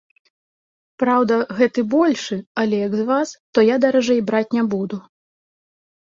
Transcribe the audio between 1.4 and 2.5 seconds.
гэты большы,